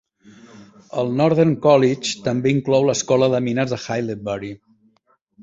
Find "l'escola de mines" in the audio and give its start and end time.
2.89-3.75